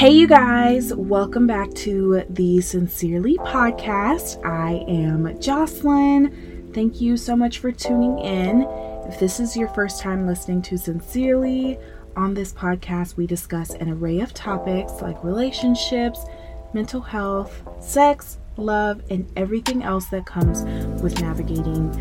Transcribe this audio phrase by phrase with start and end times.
[0.00, 4.42] Hey, you guys, welcome back to the Sincerely podcast.
[4.46, 6.72] I am Jocelynn.
[6.72, 8.62] Thank you so much for tuning in.
[9.06, 11.78] If this is your first time listening to Sincerely,
[12.16, 16.24] on this podcast, we discuss an array of topics like relationships,
[16.72, 20.62] mental health, sex, love, and everything else that comes
[21.02, 21.92] with navigating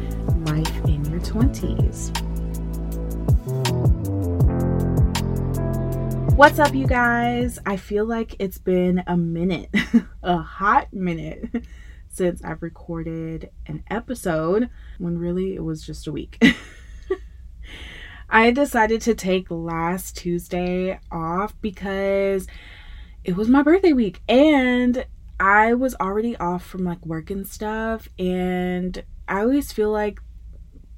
[0.45, 2.28] life in your 20s.
[6.39, 7.59] What's up, you guys?
[7.65, 9.75] I feel like it's been a minute,
[10.23, 11.65] a hot minute,
[12.07, 16.41] since I've recorded an episode when really it was just a week.
[18.29, 22.47] I decided to take last Tuesday off because
[23.25, 25.05] it was my birthday week and
[25.41, 28.07] I was already off from like work and stuff.
[28.17, 30.21] And I always feel like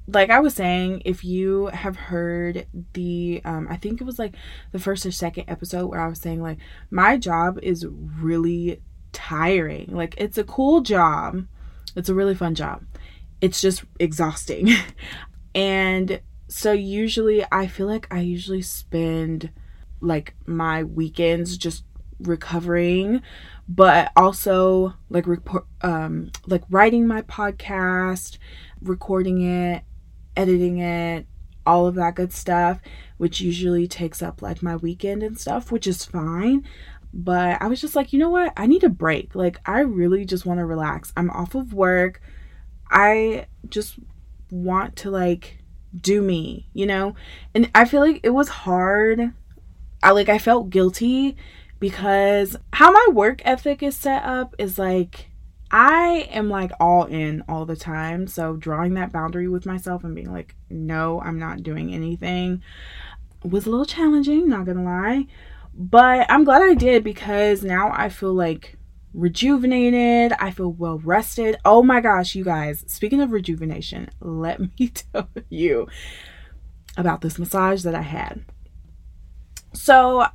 [0.06, 4.34] like I was saying, if you have heard the, um, I think it was like
[4.72, 6.58] the first or second episode where I was saying, like,
[6.90, 8.80] my job is really
[9.12, 9.94] tiring.
[9.94, 11.46] Like, it's a cool job,
[11.94, 12.84] it's a really fun job.
[13.40, 14.70] It's just exhausting.
[15.54, 19.50] and so, usually, I feel like I usually spend
[20.00, 21.84] like my weekends just
[22.18, 23.22] recovering
[23.68, 28.38] but also like report um like writing my podcast
[28.80, 29.82] recording it
[30.36, 31.26] editing it,
[31.66, 32.80] all of that good stuff,
[33.18, 36.66] which usually takes up like my weekend and stuff, which is fine.
[37.14, 38.52] But I was just like, you know what?
[38.56, 39.34] I need a break.
[39.34, 41.12] Like, I really just want to relax.
[41.16, 42.20] I'm off of work.
[42.90, 43.98] I just
[44.50, 45.58] want to like
[45.98, 47.14] do me, you know?
[47.54, 49.32] And I feel like it was hard.
[50.02, 51.36] I like, I felt guilty
[51.78, 55.28] because how my work ethic is set up is like,
[55.72, 58.26] I am like all in all the time.
[58.26, 62.62] So drawing that boundary with myself and being like, no, I'm not doing anything
[63.44, 65.26] was a little challenging, not gonna lie.
[65.74, 68.76] But I'm glad I did because now I feel like
[69.14, 70.32] rejuvenated.
[70.38, 71.56] I feel well rested.
[71.64, 75.88] Oh my gosh, you guys, speaking of rejuvenation, let me tell you
[76.96, 78.44] about this massage that I had.
[79.72, 80.26] So,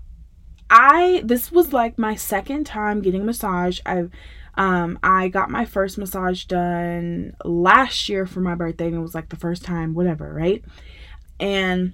[0.69, 3.79] I this was like my second time getting a massage.
[3.85, 4.11] I've
[4.55, 9.13] um, I got my first massage done last year for my birthday, and it was
[9.13, 10.63] like the first time, whatever, right?
[11.39, 11.93] And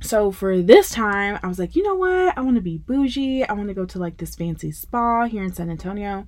[0.00, 2.36] so for this time, I was like, you know what?
[2.36, 3.44] I want to be bougie.
[3.44, 6.26] I want to go to like this fancy spa here in San Antonio.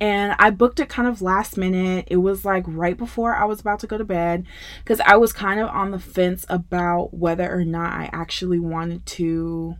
[0.00, 2.08] And I booked it kind of last minute.
[2.10, 4.46] It was like right before I was about to go to bed
[4.78, 9.06] because I was kind of on the fence about whether or not I actually wanted
[9.06, 9.76] to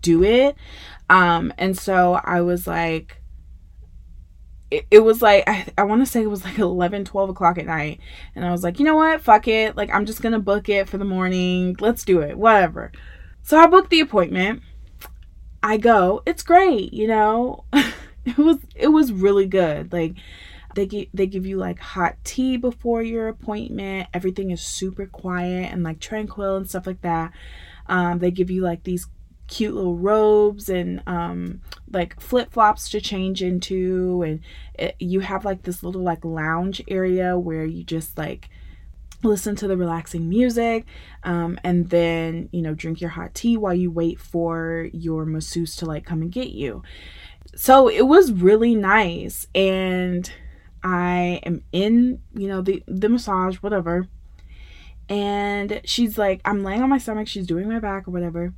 [0.00, 0.56] do it.
[1.08, 3.16] Um, and so I was like,
[4.70, 7.58] it, it was like i, I want to say it was like 11 12 o'clock
[7.58, 8.00] at night.
[8.36, 9.20] And i was like you know what?
[9.20, 9.76] Fuck it.
[9.76, 11.76] Like i'm just gonna book it for the morning.
[11.80, 12.38] Let's do it.
[12.38, 12.92] Whatever.
[13.42, 14.62] So i booked the appointment.
[15.62, 16.22] I go.
[16.24, 17.64] It's great you know?
[18.24, 19.92] It was it was really good.
[19.92, 20.16] Like
[20.74, 24.08] they give they give you like hot tea before your appointment.
[24.12, 27.32] Everything is super quiet and like tranquil and stuff like that.
[27.86, 29.06] Um, they give you like these
[29.50, 31.60] cute little robes and um,
[31.92, 34.40] like flip flops to change into, and
[34.74, 38.48] it, you have like this little like lounge area where you just like
[39.22, 40.86] listen to the relaxing music
[41.24, 45.76] um, and then you know drink your hot tea while you wait for your masseuse
[45.76, 46.82] to like come and get you.
[47.54, 50.32] So it was really nice and
[50.82, 54.06] i am in you know the the massage whatever.
[55.08, 58.54] And she's like i'm laying on my stomach she's doing my back or whatever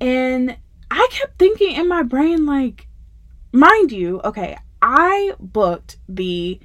[0.00, 0.56] and
[0.90, 2.88] I kept thinking in my brain, like,
[3.52, 6.60] mind you, okay, I booked the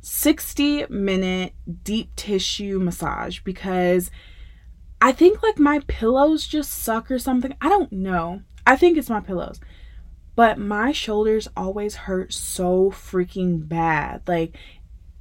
[0.00, 4.10] 60 minute deep tissue massage because
[5.00, 7.54] I think like my pillows just suck or something.
[7.60, 8.42] I don't know.
[8.66, 9.60] I think it's my pillows.
[10.36, 14.22] But my shoulders always hurt so freaking bad.
[14.26, 14.56] Like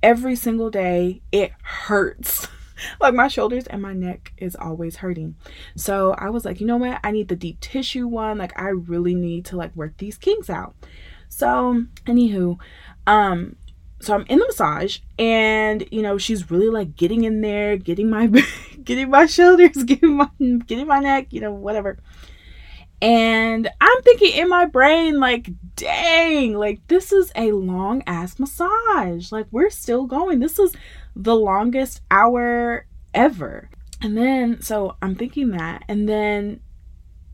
[0.04, 2.48] every single day, it hurts.
[3.02, 5.36] like my shoulders and my neck is always hurting.
[5.76, 7.00] So I was like, you know what?
[7.04, 8.38] I need the deep tissue one.
[8.38, 10.76] Like I really need to like work these kinks out.
[11.30, 12.58] So anywho,
[13.08, 13.56] um,
[14.02, 18.10] so I'm in the massage and you know she's really like getting in there, getting
[18.10, 18.28] my
[18.84, 20.30] getting my shoulders, getting my
[20.66, 21.98] getting my neck, you know, whatever.
[23.02, 29.32] And I'm thinking in my brain, like, dang, like, this is a long ass massage.
[29.32, 30.40] Like, we're still going.
[30.40, 30.76] This is
[31.16, 33.70] the longest hour ever.
[34.02, 35.84] And then, so I'm thinking that.
[35.88, 36.60] And then,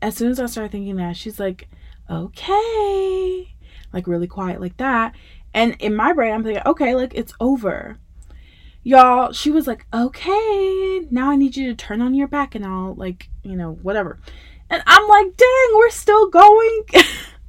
[0.00, 1.68] as soon as I started thinking that, she's like,
[2.08, 3.56] okay.
[3.92, 5.16] Like, really quiet, like that.
[5.52, 7.98] And in my brain, I'm thinking, okay, like, it's over.
[8.84, 12.64] Y'all, she was like, okay, now I need you to turn on your back and
[12.64, 14.20] I'll, like, you know, whatever.
[14.68, 16.84] And I'm like, dang, we're still going.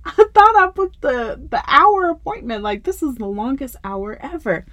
[0.05, 0.71] I'm
[1.01, 2.63] the the hour appointment.
[2.63, 4.65] Like this is the longest hour ever.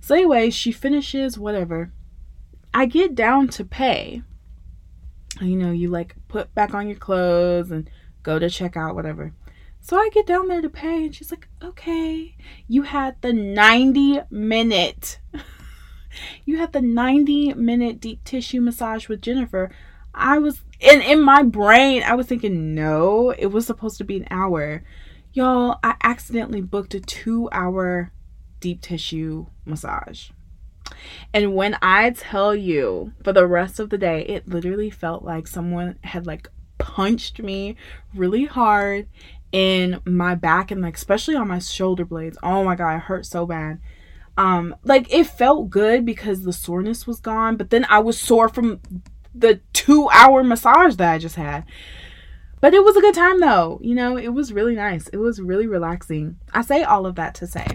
[0.00, 1.92] So anyway, she finishes whatever.
[2.72, 4.22] I get down to pay.
[5.40, 7.88] You know, you like put back on your clothes and
[8.22, 9.32] go to check out, whatever.
[9.80, 12.36] So I get down there to pay, and she's like, okay,
[12.66, 15.20] you had the 90 minute,
[16.46, 19.70] you had the 90 minute deep tissue massage with Jennifer.
[20.14, 24.16] I was, and in my brain, I was thinking, no, it was supposed to be
[24.18, 24.82] an hour.
[25.32, 28.12] Y'all, I accidentally booked a two hour
[28.60, 30.30] deep tissue massage.
[31.32, 35.46] And when I tell you for the rest of the day, it literally felt like
[35.46, 37.76] someone had like punched me
[38.14, 39.08] really hard
[39.52, 42.38] in my back and like especially on my shoulder blades.
[42.42, 43.80] Oh my god, it hurt so bad.
[44.36, 48.48] Um like it felt good because the soreness was gone, but then I was sore
[48.48, 48.80] from
[49.34, 51.64] the 2-hour massage that I just had.
[52.60, 53.78] But it was a good time though.
[53.82, 55.08] You know, it was really nice.
[55.08, 56.36] It was really relaxing.
[56.52, 57.66] I say all of that to say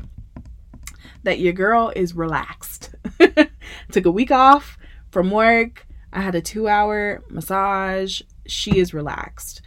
[1.24, 2.96] that your girl is relaxed.
[3.92, 4.78] Took a week off
[5.12, 5.86] from work.
[6.12, 8.22] I had a 2-hour massage.
[8.48, 9.62] She is relaxed.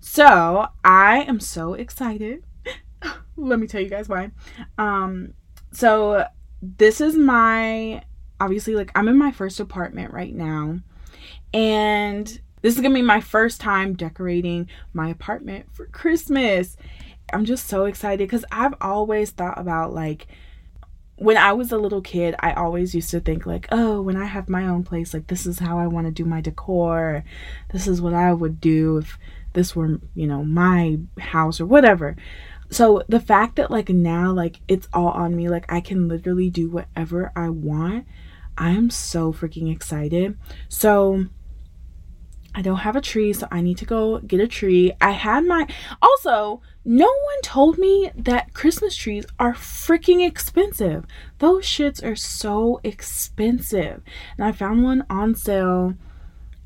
[0.00, 2.44] So I am so excited.
[3.36, 4.32] Let me tell you guys why.
[4.76, 5.34] Um,
[5.72, 6.26] so
[6.60, 8.02] this is my
[8.40, 10.78] obviously like I'm in my first apartment right now,
[11.52, 16.76] and this is gonna be my first time decorating my apartment for Christmas.
[17.32, 20.26] I'm just so excited because I've always thought about like
[21.16, 24.24] when I was a little kid, I always used to think like, oh, when I
[24.24, 27.24] have my own place, like this is how I want to do my decor.
[27.72, 29.18] This is what I would do if
[29.52, 32.16] this were, you know, my house or whatever.
[32.70, 36.50] So the fact that like now like it's all on me, like I can literally
[36.50, 38.06] do whatever I want.
[38.56, 40.38] I am so freaking excited.
[40.68, 41.26] So
[42.58, 44.90] I don't have a tree, so I need to go get a tree.
[45.00, 45.68] I had my
[46.02, 51.06] also, no one told me that Christmas trees are freaking expensive.
[51.38, 54.02] Those shits are so expensive.
[54.36, 55.94] And I found one on sale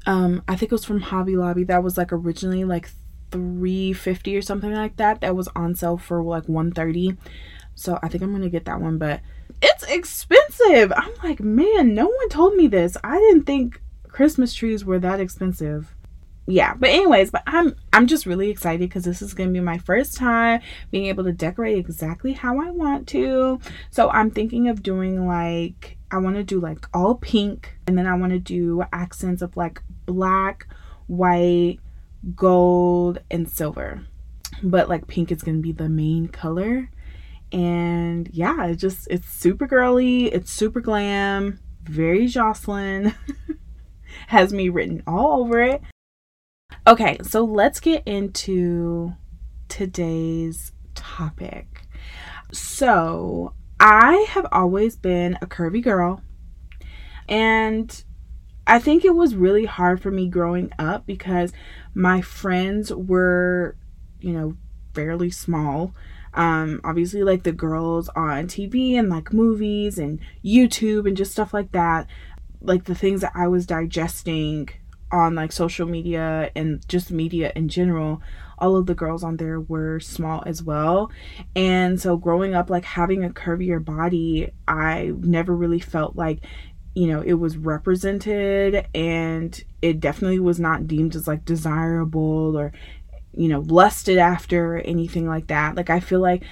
[0.06, 2.90] um i think it was from hobby lobby that was like originally like
[3.30, 7.16] 350 or something like that that was on sale for like 130
[7.74, 9.20] so i think i'm gonna get that one but
[9.62, 13.80] it's expensive i'm like man no one told me this i didn't think
[14.12, 15.94] christmas trees were that expensive
[16.46, 19.78] yeah but anyways but i'm i'm just really excited because this is gonna be my
[19.78, 20.60] first time
[20.90, 23.60] being able to decorate exactly how i want to
[23.90, 28.06] so i'm thinking of doing like i want to do like all pink and then
[28.06, 30.66] i want to do accents of like black,
[31.06, 31.78] white,
[32.34, 34.02] gold, and silver.
[34.62, 36.90] But like pink is to be the main color.
[37.52, 43.14] And yeah, it just it's super girly, it's super glam, very Jocelynn.
[44.28, 45.82] Has me written all over it.
[46.86, 49.12] Okay, so let's get into
[49.68, 51.82] today's topic.
[52.52, 56.22] So, I have always been a curvy girl,
[57.28, 58.04] and
[58.66, 61.52] I think it was really hard for me growing up because
[61.94, 63.76] my friends were,
[64.20, 64.56] you know,
[64.94, 65.94] fairly small.
[66.34, 71.52] Um, obviously, like the girls on TV and like movies and YouTube and just stuff
[71.52, 72.06] like that,
[72.62, 74.68] like the things that I was digesting
[75.10, 78.22] on like social media and just media in general,
[78.58, 81.10] all of the girls on there were small as well.
[81.54, 86.40] And so growing up, like having a curvier body, I never really felt like
[86.94, 92.72] you know it was represented and it definitely was not deemed as like desirable or
[93.34, 96.42] you know lusted after or anything like that like i feel like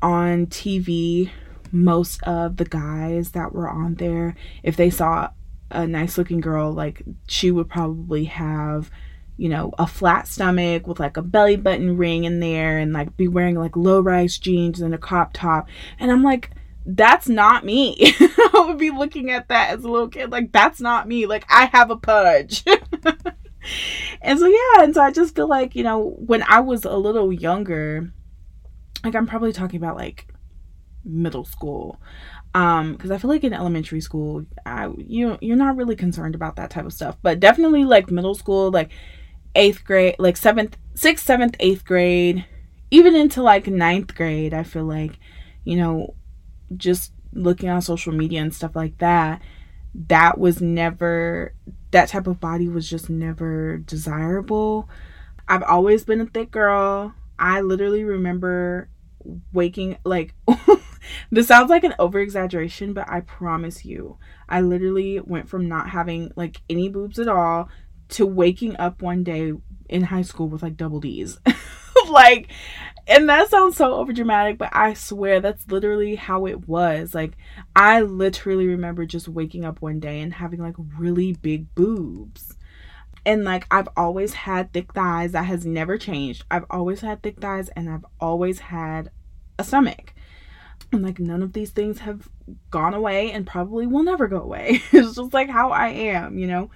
[0.00, 1.30] on tv
[1.72, 5.28] most of the guys that were on there if they saw
[5.70, 8.90] a nice looking girl like she would probably have
[9.38, 13.16] you know a flat stomach with like a belly button ring in there and like
[13.16, 16.50] be wearing like low rise jeans and a crop top and i'm like
[16.84, 17.96] that's not me.
[18.20, 21.26] I would be looking at that as a little kid, like, that's not me.
[21.26, 22.64] Like, I have a pudge.
[24.22, 26.96] and so, yeah, and so I just feel like, you know, when I was a
[26.96, 28.12] little younger,
[29.04, 30.31] like, I'm probably talking about like
[31.04, 32.00] middle school.
[32.54, 36.56] Um, because I feel like in elementary school, I you you're not really concerned about
[36.56, 38.90] that type of stuff, but definitely like middle school, like
[39.54, 42.44] eighth grade, like seventh, sixth, seventh, eighth grade,
[42.90, 45.18] even into like ninth grade, I feel like,
[45.64, 46.14] you know,
[46.76, 49.40] just looking on social media and stuff like that,
[50.08, 51.54] that was never,
[51.90, 54.88] that type of body was just never desirable.
[55.48, 57.14] I've always been a thick girl.
[57.38, 58.88] I literally remember
[59.52, 60.34] waking, like,
[61.30, 64.18] this sounds like an over exaggeration, but I promise you,
[64.48, 67.68] I literally went from not having like any boobs at all
[68.10, 69.52] to waking up one day
[69.88, 71.38] in high school with like double D's.
[72.08, 72.50] like
[73.06, 77.14] and that sounds so overdramatic, but I swear that's literally how it was.
[77.14, 77.32] Like,
[77.74, 82.56] I literally remember just waking up one day and having like really big boobs.
[83.26, 85.32] And like, I've always had thick thighs.
[85.32, 86.44] That has never changed.
[86.50, 89.10] I've always had thick thighs and I've always had
[89.58, 90.14] a stomach.
[90.92, 92.28] And like, none of these things have
[92.70, 94.82] gone away and probably will never go away.
[94.92, 96.70] it's just like how I am, you know?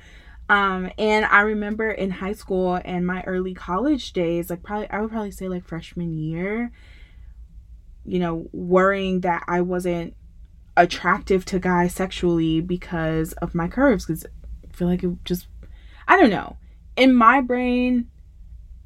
[0.48, 5.00] Um, and I remember in high school and my early college days, like probably I
[5.00, 6.70] would probably say like freshman year,
[8.04, 10.14] you know, worrying that I wasn't
[10.76, 14.06] attractive to guys sexually because of my curves.
[14.06, 14.24] Because
[14.64, 15.48] I feel like it just,
[16.06, 16.56] I don't know.
[16.96, 18.08] In my brain,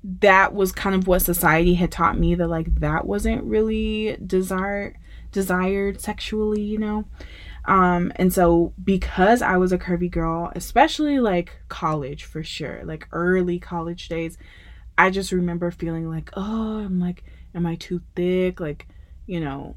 [0.03, 4.97] that was kind of what society had taught me that like that wasn't really desired
[5.33, 7.05] desired sexually, you know.
[7.67, 13.07] Um, and so because I was a curvy girl, especially like college for sure, like
[13.13, 14.39] early college days,
[14.97, 18.61] I just remember feeling like, oh, I'm like, am I too thick?
[18.61, 18.87] Like,
[19.27, 19.77] you know,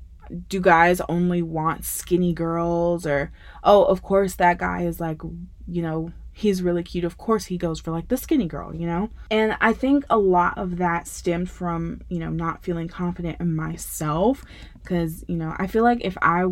[0.49, 3.05] do guys only want skinny girls?
[3.05, 3.31] Or,
[3.63, 5.21] oh, of course that guy is like,
[5.67, 7.03] you know, he's really cute.
[7.05, 9.09] Of course he goes for like the skinny girl, you know?
[9.29, 13.55] And I think a lot of that stemmed from, you know, not feeling confident in
[13.55, 14.43] myself.
[14.83, 16.45] Cause, you know, I feel like if I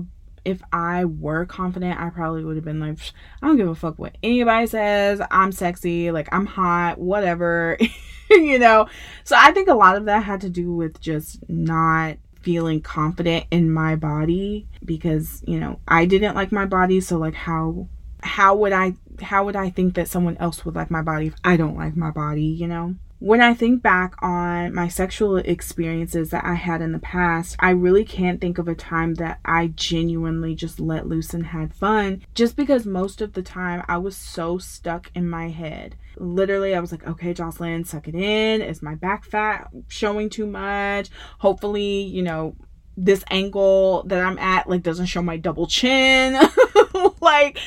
[0.45, 2.97] if I were confident, I probably would have been like,
[3.41, 5.21] I don't give a fuck what anybody says.
[5.29, 7.77] I'm sexy, like I'm hot, whatever,
[8.29, 8.88] you know.
[9.23, 13.45] So I think a lot of that had to do with just not feeling confident
[13.51, 17.88] in my body because, you know, I didn't like my body, so like how
[18.23, 21.35] how would I how would I think that someone else would like my body if
[21.43, 22.95] I don't like my body, you know?
[23.21, 27.69] when I think back on my sexual experiences that I had in the past, I
[27.69, 32.23] really can't think of a time that I genuinely just let loose and had fun,
[32.33, 35.97] just because most of the time I was so stuck in my head.
[36.17, 38.63] Literally, I was like, okay, Jocelynn, suck it in.
[38.63, 41.11] Is my back fat showing too much?
[41.37, 42.55] Hopefully, you know,
[42.97, 46.39] this angle that I'm at like doesn't show my double chin.
[47.21, 47.59] like,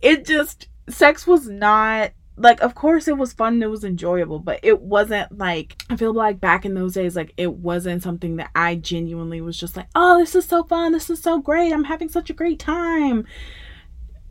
[0.00, 4.58] it just, sex was not like of course it was fun it was enjoyable but
[4.62, 8.50] it wasn't like i feel like back in those days like it wasn't something that
[8.54, 11.84] i genuinely was just like oh this is so fun this is so great i'm
[11.84, 13.26] having such a great time.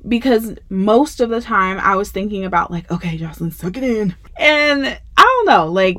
[0.07, 4.15] Because most of the time i was thinking about like okay jocelynn suck it in.
[4.35, 5.97] And i don't know like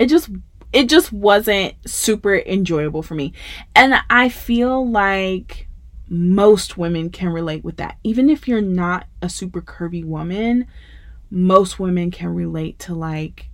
[0.00, 0.28] it just
[0.72, 3.34] it just wasn't super enjoyable for me.
[3.76, 5.67] And i feel like
[6.08, 7.98] most women can relate with that.
[8.02, 10.66] Even if you're not a super curvy woman,
[11.30, 13.50] most women can relate to like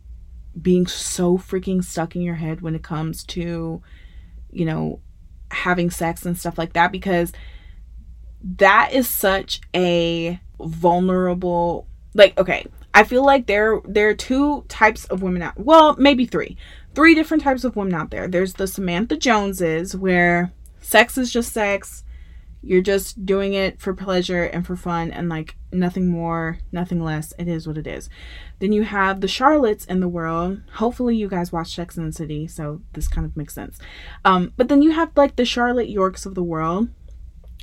[0.60, 3.82] being so freaking stuck in your head when it comes to,
[4.50, 5.00] you know,
[5.50, 7.32] having sex and stuff like that because
[8.42, 15.04] that is such a vulnerable like okay i feel like there there are two types
[15.06, 16.56] of women out well maybe three
[16.94, 21.52] three different types of women out there there's the samantha joneses where sex is just
[21.52, 22.03] sex
[22.66, 27.32] you're just doing it for pleasure and for fun and like nothing more, nothing less.
[27.38, 28.08] It is what it is.
[28.58, 30.62] Then you have the Charlottes in the world.
[30.74, 33.78] Hopefully, you guys watch Sex and the City, so this kind of makes sense.
[34.24, 36.88] Um, but then you have like the Charlotte Yorks of the world,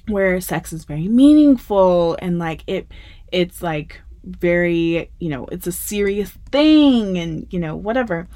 [0.08, 2.92] where sex is very meaningful and like it,
[3.32, 8.28] it's like very, you know, it's a serious thing and you know whatever.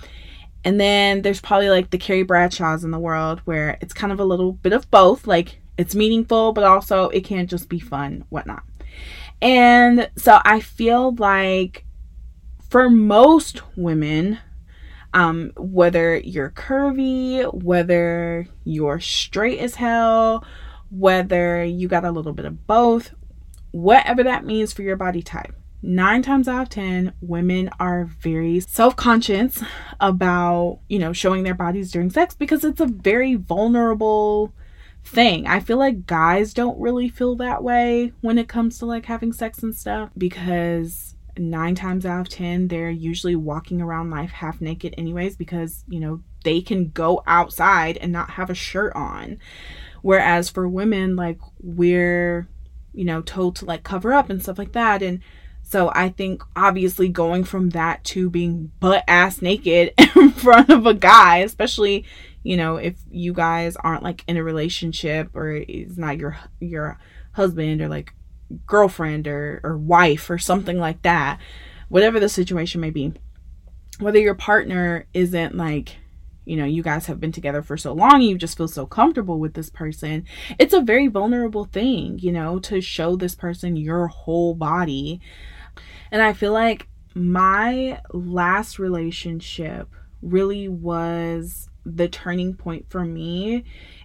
[0.63, 4.19] And then there's probably like the Carrie Bradshaws in the world where it's kind of
[4.19, 8.25] a little bit of both, like it's meaningful, but also it can't just be fun,
[8.29, 8.63] whatnot.
[9.41, 11.85] And so I feel like
[12.69, 14.39] for most women,
[15.13, 20.45] um, whether you're curvy, whether you're straight as hell,
[20.89, 23.13] whether you got a little bit of both,
[23.71, 25.55] whatever that means for your body type.
[25.81, 29.61] Nine times out of 10, women are very self conscious
[29.99, 34.53] about, you know, showing their bodies during sex because it's a very vulnerable
[35.05, 35.47] thing.
[35.47, 39.31] I feel like guys don't really feel that way when it comes to like having
[39.31, 44.61] sex and stuff because nine times out of ten they're usually walking around life half
[44.61, 49.37] naked anyways because you know they can go outside and not have a shirt on
[50.01, 52.47] whereas for women like we're
[52.93, 55.19] you know told to like cover up and stuff like that and
[55.67, 60.85] so I think obviously going from that to being butt ass naked in front of
[60.85, 62.05] a guy, especially
[62.45, 66.97] you know if you guys aren't like in a relationship or it's not your your
[67.33, 68.13] husband or like
[68.67, 71.39] girlfriend or or wife or something like that
[71.89, 73.11] whatever the situation may be
[73.99, 75.97] whether your partner isn't like
[76.45, 79.39] you know you guys have been together for so long you just feel so comfortable
[79.39, 80.23] with this person
[80.59, 85.19] it's a very vulnerable thing you know to show this person your whole body.
[86.11, 89.89] And i feel like my last relationship
[90.21, 93.63] really was the turning point for me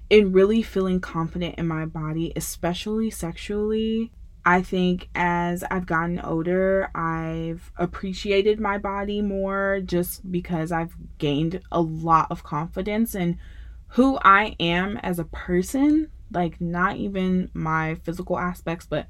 [0.08, 4.10] in really feeling confident in my body, especially sexually.
[4.44, 11.60] I think as I've gotten older, I've appreciated my body more just because I've gained
[11.70, 13.38] a lot of confidence in
[13.88, 16.10] who I am as a person.
[16.32, 19.06] Like, not even my physical aspects, but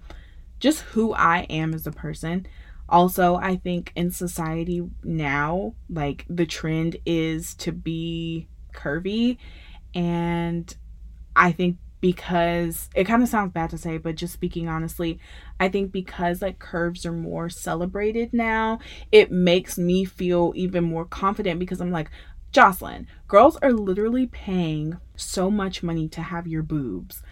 [0.59, 2.47] just who I am as a person.
[2.89, 9.39] Also, I think in society now, like, the trend is to be curvy.
[9.95, 10.75] And
[11.35, 15.19] I think because it kind of sounds bad to say, but just speaking honestly,
[15.59, 18.79] I think because like curves are more celebrated now,
[19.13, 22.11] it makes me feel even more confident because I'm like,
[22.53, 27.23] Jocelynn, girls are literally paying so much money to have your boobs.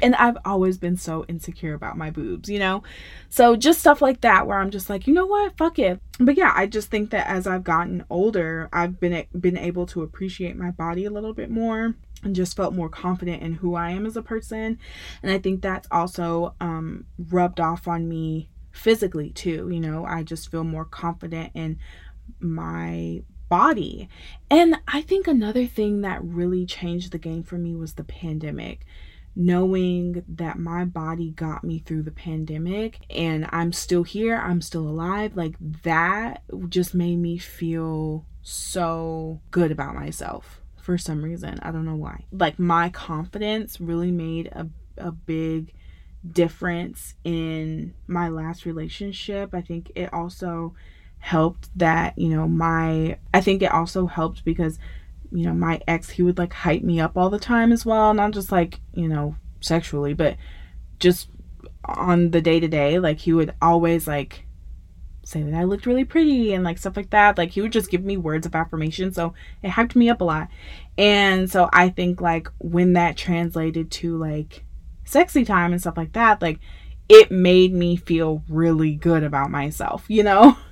[0.00, 2.82] And I've always been so insecure about my boobs, you know?
[3.28, 5.56] So just stuff like that where I'm just like, you know what?
[5.56, 6.00] Fuck it.
[6.20, 10.02] But yeah, I just think that as I've gotten older, I've been been able to
[10.02, 13.90] appreciate my body a little bit more and just felt more confident in who I
[13.90, 14.78] am as a person.
[15.22, 19.68] And I think that's also um, rubbed off on me physically too.
[19.70, 21.78] You know, I just feel more confident in
[22.40, 24.08] my body.
[24.50, 28.84] And I think another thing that really changed the game for me was the pandemic.
[29.40, 34.88] Knowing that my body got me through the pandemic and I'm still here, I'm still
[34.88, 35.54] alive, like
[35.84, 41.56] that just made me feel so good about myself for some reason.
[41.62, 42.24] I don't know why.
[42.32, 45.72] Like my confidence really made a, a big
[46.28, 49.54] difference in my last relationship.
[49.54, 50.74] I think it also
[51.18, 54.80] helped that, you know, my I think it also helped because
[55.30, 58.14] you know, my ex he would like hype me up all the time as well,
[58.14, 60.36] not just like, you know, sexually, but
[60.98, 61.28] just
[61.84, 64.44] on the day to day, like he would always like
[65.24, 67.36] say that I looked really pretty and like stuff like that.
[67.36, 69.12] Like he would just give me words of affirmation.
[69.12, 70.48] So it hyped me up a lot.
[70.96, 74.64] And so I think like when that translated to like
[75.04, 76.60] sexy time and stuff like that, like
[77.08, 80.56] it made me feel really good about myself, you know?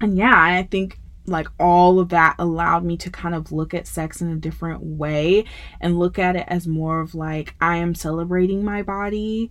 [0.00, 3.86] And yeah, I think like all of that allowed me to kind of look at
[3.86, 5.44] sex in a different way
[5.80, 9.50] and look at it as more of like I am celebrating my body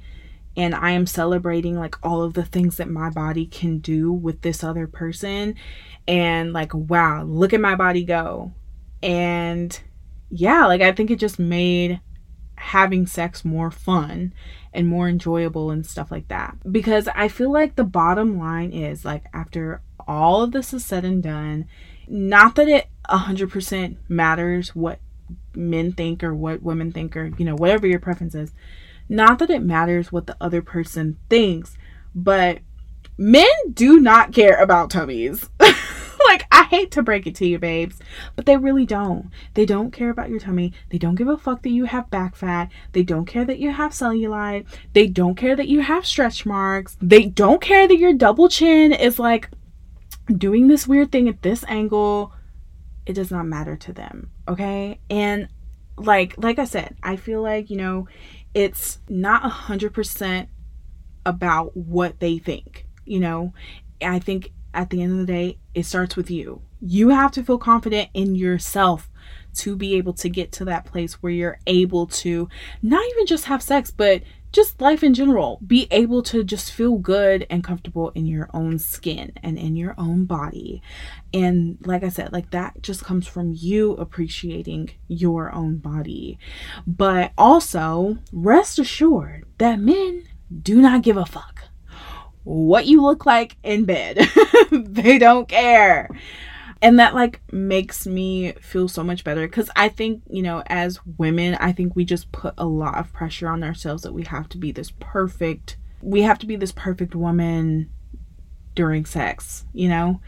[0.56, 4.42] and I am celebrating like all of the things that my body can do with
[4.42, 5.56] this other person
[6.08, 8.54] and like wow, look at my body go.
[9.04, 9.80] And
[10.30, 12.02] yeah, like I think it just made
[12.56, 14.34] having sex more fun
[14.74, 16.56] and more enjoyable and stuff like that.
[16.70, 21.06] Because I feel like the bottom line is like after all of this is said
[21.06, 21.66] and done,
[22.08, 25.00] not that it 100% matters what
[25.54, 28.54] men think or what women think or you know whatever your preference is
[29.10, 31.78] not that it matters what the other person thinks,
[32.14, 32.60] but
[33.18, 35.50] men do not care about tummies.
[35.60, 38.00] like, I hate to break it to you, babes,
[38.36, 39.30] but they really don't.
[39.54, 40.74] They don't care about your tummy.
[40.90, 42.70] They don't give a fuck that you have back fat.
[42.92, 44.66] They don't care that you have cellulite.
[44.94, 46.98] They don't care that you have stretch marks.
[47.02, 49.50] They don't care that your double chin is like
[50.36, 52.34] doing this weird thing at this angle.
[53.06, 55.00] It does not matter to them, okay?
[55.10, 55.48] And
[55.98, 58.08] like like I said, I feel like, you know,
[58.54, 60.50] it's not a hundred percent
[61.26, 62.86] about what they think.
[63.06, 63.54] You know,
[64.02, 66.62] I think at the end of the day, it starts with you.
[66.80, 69.10] You have to feel confident in yourself
[69.56, 72.48] to be able to get to that place where you're able to
[72.82, 74.22] not even just have sex, but
[74.58, 78.80] just life in general, be able to just feel good and comfortable in your own
[78.80, 80.82] skin and in your own body.
[81.32, 86.40] And like I said, like that just comes from you appreciating your own body.
[86.88, 90.24] But also, rest assured that men
[90.64, 91.66] do not give a fuck
[92.44, 94.28] what you look like in bed.
[94.72, 96.10] they don't care
[96.82, 99.48] and that like makes me feel so much better.
[99.48, 103.12] Because i think you know as women i think we just put a lot of
[103.14, 106.72] pressure on ourselves that we have to be this perfect we have to be this
[106.72, 107.90] perfect woman
[108.76, 110.22] during sex you know?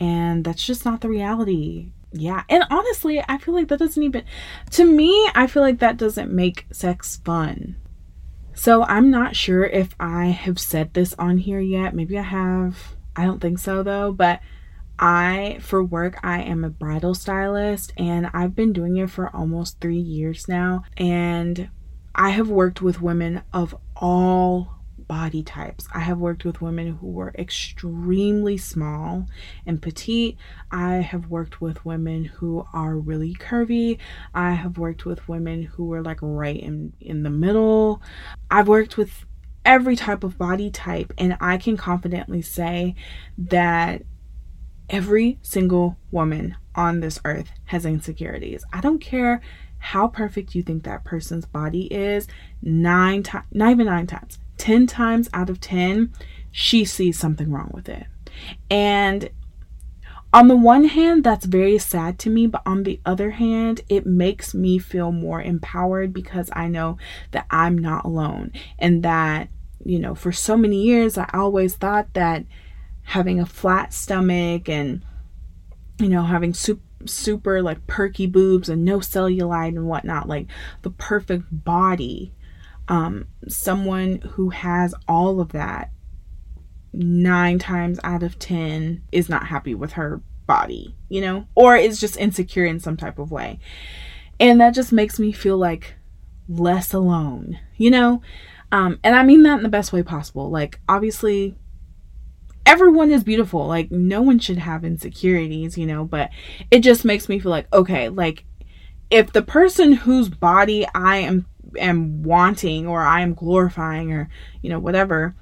[0.00, 1.90] And that's just not the reality.
[2.12, 2.44] Yeah.
[2.48, 4.24] And honestly i feel like that doesn't even
[4.70, 7.76] to me i feel like that doesn't make sex fun.
[8.54, 11.94] So i'm not sure if i have said this on here yet.
[11.94, 12.96] Maybe i have.
[13.16, 14.12] I don't think so though.
[14.12, 14.40] But
[14.98, 19.80] I, for work, I am a bridal stylist and I've been doing it for almost
[19.80, 20.84] three years now.
[20.96, 21.70] And
[22.14, 25.88] I have worked with women of all body types.
[25.94, 29.26] I have worked with women who were extremely small
[29.66, 30.36] and petite.
[30.70, 33.98] I have worked with women who are really curvy.
[34.34, 38.02] I have worked with women who were like right in, in the middle.
[38.50, 39.24] I've worked with
[39.64, 42.94] every type of body type, and I can confidently say
[43.36, 44.02] that
[44.90, 48.64] every single woman on this earth has insecurities.
[48.72, 49.40] I don't care
[49.78, 52.26] how perfect you think that person's body is,
[52.62, 56.12] nine times, not even nine times, 10 times out of 10,
[56.50, 58.06] she sees something wrong with it.
[58.70, 59.30] And
[60.32, 64.04] on the one hand, that's very sad to me, but on the other hand, it
[64.04, 66.98] makes me feel more empowered because I know
[67.30, 69.48] that I'm not alone and that,
[69.84, 72.44] you know, for so many years, I always thought that
[73.08, 75.02] having a flat stomach and,
[75.98, 80.46] you know, having super super like perky boobs and no cellulite and whatnot, like
[80.82, 82.32] the perfect body.
[82.88, 85.90] Um, someone who has all of that
[86.92, 92.00] nine times out of ten is not happy with her body, you know, or is
[92.00, 93.58] just insecure in some type of way.
[94.40, 95.94] And that just makes me feel like
[96.48, 98.22] less alone, you know?
[98.70, 100.50] Um, and I mean that in the best way possible.
[100.50, 101.56] Like, obviously,
[102.68, 103.66] everyone is beautiful.
[103.66, 106.30] Like, no one should have insecurities, you know, but
[106.70, 108.44] it just makes me feel like, okay, like,
[109.10, 111.46] if the person whose body I am
[111.78, 114.30] am wanting or I am glorifying or
[114.62, 115.34] you know whatever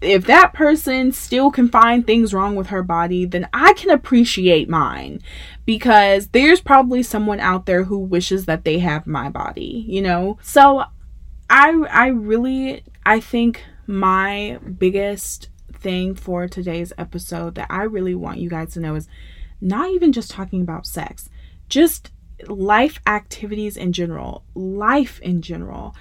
[0.00, 4.68] if that person still can find things wrong with her body, then I can appreciate
[4.68, 5.20] mine
[5.64, 10.38] because there's probably someone out there who wishes that they have my body, you know?
[10.42, 10.84] So
[11.48, 15.48] I I really I think my biggest
[15.86, 19.06] thing for today's episode that I really want you guys to know is
[19.60, 21.28] not even just talking about sex,
[21.68, 22.10] just
[22.48, 25.94] life activities in general, life in general.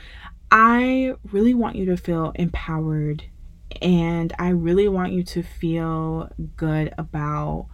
[0.49, 3.25] I really want you to feel empowered
[3.79, 7.67] and I really want you to feel good about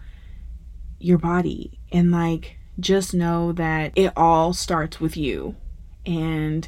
[1.00, 5.56] your body and like just know that it all starts with you.
[6.06, 6.68] And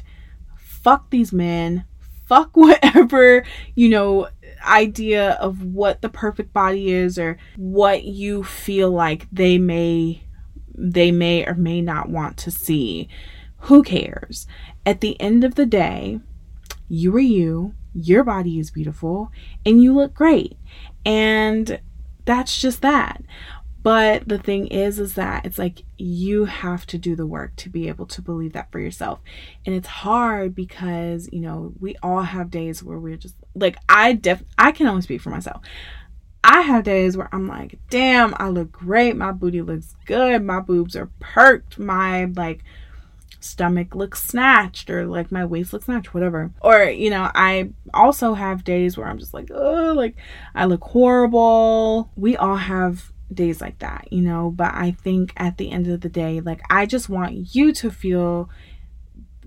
[0.56, 1.84] fuck these men,
[2.26, 4.28] fuck whatever, you know,
[4.66, 10.22] idea of what the perfect body is or what you feel like they may
[10.76, 13.08] they may or may not want to see.
[13.58, 14.46] Who cares?
[14.84, 16.20] At the end of the day,
[16.88, 19.30] you are you your body is beautiful
[19.64, 20.58] and you look great.
[21.06, 21.80] And
[22.24, 23.22] that's just that.
[23.84, 27.68] But the thing is, is that it's like you have to do the work to
[27.68, 29.20] be able to believe that for yourself.
[29.66, 34.14] And it's hard because, you know, we all have days where we're just like, I
[34.14, 35.60] def, I can only speak for myself.
[36.42, 39.16] I have days where I'm like, damn, I look great.
[39.16, 40.42] My booty looks good.
[40.42, 41.78] My boobs are perked.
[41.78, 42.64] My like
[43.40, 46.52] stomach looks snatched or like my waist looks snatched, whatever.
[46.62, 50.16] Or, you know, I also have days where I'm just like, oh, like
[50.54, 52.10] I look horrible.
[52.16, 56.00] We all have days like that, you know, but I think at the end of
[56.00, 58.50] the day, like I just want you to feel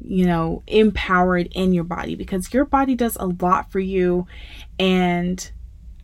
[0.03, 4.27] you know, empowered in your body because your body does a lot for you.
[4.79, 5.49] And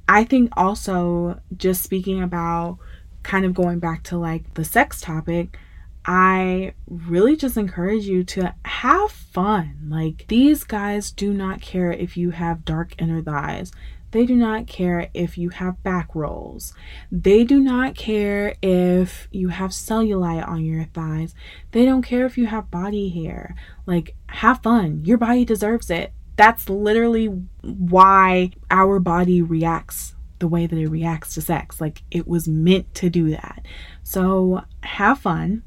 [0.07, 2.79] I think also, just speaking about
[3.23, 5.57] kind of going back to like the sex topic,
[6.05, 9.87] I really just encourage you to have fun.
[9.87, 13.71] Like, these guys do not care if you have dark inner thighs.
[14.13, 16.71] They do not care if you have back rolls.
[17.11, 21.33] They do not care if you have cellulite on your thighs.
[21.71, 23.55] They don't care if you have body hair.
[23.87, 25.03] Like, have fun.
[25.03, 26.13] Your body deserves it.
[26.35, 27.25] That's literally
[27.63, 31.81] why our body reacts the way that it reacts to sex.
[31.81, 33.65] Like, it was meant to do that.
[34.03, 35.63] So, have fun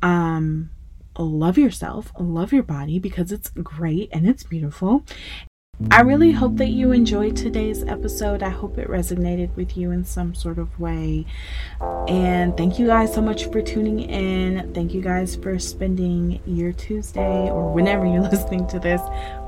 [0.00, 0.70] um,
[1.18, 5.04] love yourself, love your body because it's great and it's beautiful.
[5.88, 8.42] I really hope that you enjoyed today's episode.
[8.42, 11.24] I hope it resonated with you in some sort of way.
[12.06, 14.74] And thank you guys so much for tuning in.
[14.74, 19.00] Thank you guys for spending your Tuesday or whenever you're listening to this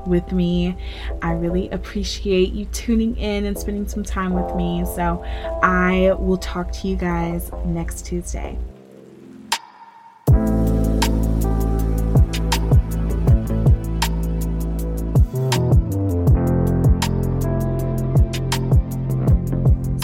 [0.07, 0.75] with me.
[1.21, 4.85] I really appreciate you tuning in and spending some time with me.
[4.95, 5.23] So
[5.61, 8.57] I will talk to you guys next Tuesday.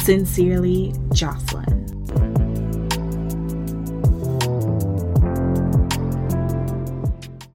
[0.10, 1.79] Sincerely, Jocelynn.